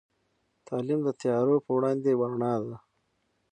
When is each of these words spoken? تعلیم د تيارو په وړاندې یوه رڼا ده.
تعلیم 0.67 0.99
د 1.03 1.09
تيارو 1.21 1.55
په 1.65 1.71
وړاندې 1.77 2.07
یوه 2.13 2.27
رڼا 2.31 2.53
ده. 2.65 2.75